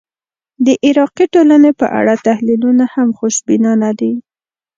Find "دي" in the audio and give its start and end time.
3.99-4.13